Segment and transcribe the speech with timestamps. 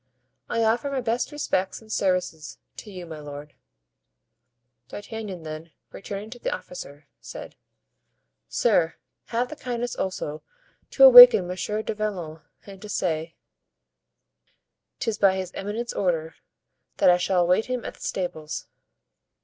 [0.49, 3.53] "I offer my best respects and services to you, my lord."
[4.89, 7.55] D'Artagnan then, returning to the officer, said:
[8.49, 8.95] "Sir,
[9.25, 10.41] have the kindness also
[10.89, 13.35] to awaken Monsieur du Vallon and to say
[14.97, 16.35] 'tis by his eminence's order, and
[16.97, 18.65] that I shall await him at the stables."